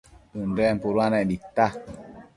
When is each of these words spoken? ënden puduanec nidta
ënden 0.41 0.75
puduanec 0.81 1.23
nidta 1.29 1.65